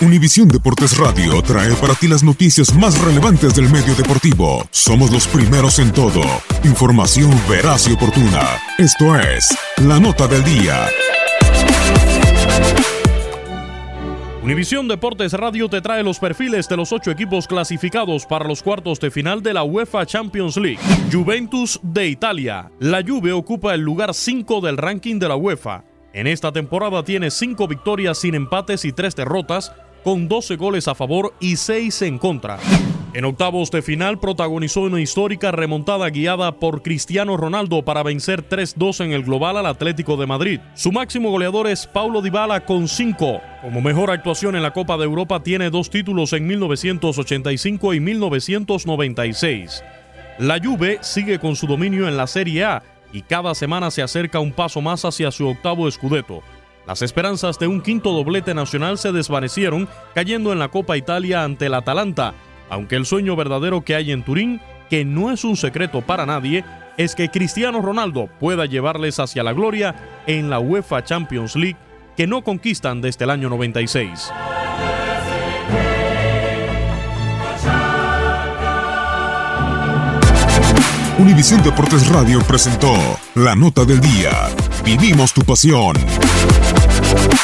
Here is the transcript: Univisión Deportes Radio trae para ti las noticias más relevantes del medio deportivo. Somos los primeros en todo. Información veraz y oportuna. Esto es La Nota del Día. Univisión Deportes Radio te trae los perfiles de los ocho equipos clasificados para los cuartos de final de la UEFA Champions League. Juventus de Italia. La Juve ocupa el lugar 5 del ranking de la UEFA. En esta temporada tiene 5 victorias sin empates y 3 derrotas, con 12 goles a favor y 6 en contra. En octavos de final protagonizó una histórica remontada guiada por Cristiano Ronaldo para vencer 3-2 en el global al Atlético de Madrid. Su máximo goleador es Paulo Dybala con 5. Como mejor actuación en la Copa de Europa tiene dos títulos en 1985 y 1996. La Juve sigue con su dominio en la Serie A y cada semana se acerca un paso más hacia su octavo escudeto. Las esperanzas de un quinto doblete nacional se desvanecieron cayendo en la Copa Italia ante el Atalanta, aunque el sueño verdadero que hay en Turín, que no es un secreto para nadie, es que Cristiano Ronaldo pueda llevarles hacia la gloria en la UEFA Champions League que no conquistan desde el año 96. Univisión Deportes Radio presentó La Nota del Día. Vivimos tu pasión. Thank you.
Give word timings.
Univisión 0.00 0.46
Deportes 0.46 0.96
Radio 0.96 1.42
trae 1.42 1.74
para 1.74 1.92
ti 1.92 2.06
las 2.06 2.22
noticias 2.22 2.72
más 2.72 2.96
relevantes 3.02 3.56
del 3.56 3.68
medio 3.68 3.96
deportivo. 3.96 4.64
Somos 4.70 5.10
los 5.10 5.26
primeros 5.26 5.80
en 5.80 5.92
todo. 5.92 6.22
Información 6.62 7.32
veraz 7.50 7.88
y 7.88 7.94
oportuna. 7.94 8.42
Esto 8.78 9.16
es 9.18 9.48
La 9.78 9.98
Nota 9.98 10.28
del 10.28 10.44
Día. 10.44 10.86
Univisión 14.40 14.86
Deportes 14.86 15.32
Radio 15.32 15.68
te 15.68 15.80
trae 15.80 16.04
los 16.04 16.20
perfiles 16.20 16.68
de 16.68 16.76
los 16.76 16.92
ocho 16.92 17.10
equipos 17.10 17.48
clasificados 17.48 18.24
para 18.24 18.46
los 18.46 18.62
cuartos 18.62 19.00
de 19.00 19.10
final 19.10 19.42
de 19.42 19.52
la 19.52 19.64
UEFA 19.64 20.06
Champions 20.06 20.56
League. 20.56 20.78
Juventus 21.10 21.80
de 21.82 22.06
Italia. 22.06 22.70
La 22.78 23.02
Juve 23.04 23.32
ocupa 23.32 23.74
el 23.74 23.80
lugar 23.80 24.14
5 24.14 24.60
del 24.60 24.76
ranking 24.76 25.18
de 25.18 25.28
la 25.28 25.34
UEFA. 25.34 25.82
En 26.14 26.26
esta 26.26 26.52
temporada 26.52 27.04
tiene 27.04 27.30
5 27.30 27.68
victorias 27.68 28.18
sin 28.18 28.34
empates 28.34 28.84
y 28.84 28.92
3 28.92 29.14
derrotas, 29.14 29.72
con 30.04 30.28
12 30.28 30.56
goles 30.56 30.88
a 30.88 30.94
favor 30.94 31.34
y 31.40 31.56
6 31.56 32.02
en 32.02 32.18
contra. 32.18 32.58
En 33.14 33.24
octavos 33.24 33.70
de 33.70 33.80
final 33.80 34.20
protagonizó 34.20 34.82
una 34.82 35.00
histórica 35.00 35.50
remontada 35.50 36.10
guiada 36.10 36.52
por 36.52 36.82
Cristiano 36.82 37.36
Ronaldo 37.36 37.82
para 37.82 38.02
vencer 38.02 38.46
3-2 38.46 39.04
en 39.04 39.12
el 39.12 39.24
global 39.24 39.56
al 39.56 39.66
Atlético 39.66 40.16
de 40.18 40.26
Madrid. 40.26 40.60
Su 40.74 40.92
máximo 40.92 41.30
goleador 41.30 41.68
es 41.68 41.86
Paulo 41.86 42.20
Dybala 42.20 42.66
con 42.66 42.86
5. 42.86 43.40
Como 43.62 43.80
mejor 43.80 44.10
actuación 44.10 44.56
en 44.56 44.62
la 44.62 44.72
Copa 44.72 44.98
de 44.98 45.04
Europa 45.04 45.42
tiene 45.42 45.70
dos 45.70 45.88
títulos 45.88 46.34
en 46.34 46.46
1985 46.46 47.94
y 47.94 48.00
1996. 48.00 49.82
La 50.38 50.60
Juve 50.62 50.98
sigue 51.00 51.38
con 51.38 51.56
su 51.56 51.66
dominio 51.66 52.08
en 52.08 52.16
la 52.16 52.26
Serie 52.26 52.64
A 52.64 52.82
y 53.12 53.22
cada 53.22 53.54
semana 53.54 53.90
se 53.90 54.02
acerca 54.02 54.38
un 54.38 54.52
paso 54.52 54.80
más 54.82 55.04
hacia 55.04 55.30
su 55.30 55.48
octavo 55.48 55.88
escudeto. 55.88 56.42
Las 56.88 57.02
esperanzas 57.02 57.58
de 57.58 57.66
un 57.66 57.82
quinto 57.82 58.12
doblete 58.12 58.54
nacional 58.54 58.96
se 58.96 59.12
desvanecieron 59.12 59.86
cayendo 60.14 60.54
en 60.54 60.58
la 60.58 60.68
Copa 60.68 60.96
Italia 60.96 61.44
ante 61.44 61.66
el 61.66 61.74
Atalanta, 61.74 62.32
aunque 62.70 62.96
el 62.96 63.04
sueño 63.04 63.36
verdadero 63.36 63.82
que 63.82 63.94
hay 63.94 64.10
en 64.10 64.24
Turín, 64.24 64.62
que 64.88 65.04
no 65.04 65.30
es 65.30 65.44
un 65.44 65.58
secreto 65.58 66.00
para 66.00 66.24
nadie, 66.24 66.64
es 66.96 67.14
que 67.14 67.28
Cristiano 67.28 67.82
Ronaldo 67.82 68.30
pueda 68.40 68.64
llevarles 68.64 69.20
hacia 69.20 69.42
la 69.42 69.52
gloria 69.52 70.22
en 70.26 70.48
la 70.48 70.60
UEFA 70.60 71.04
Champions 71.04 71.56
League 71.56 71.76
que 72.16 72.26
no 72.26 72.42
conquistan 72.42 73.02
desde 73.02 73.26
el 73.26 73.32
año 73.32 73.50
96. 73.50 74.32
Univisión 81.18 81.62
Deportes 81.62 82.08
Radio 82.08 82.40
presentó 82.40 82.94
La 83.34 83.54
Nota 83.54 83.84
del 83.84 84.00
Día. 84.00 84.30
Vivimos 84.84 85.34
tu 85.34 85.42
pasión. 85.42 85.94
Thank 87.08 87.32
you. 87.32 87.37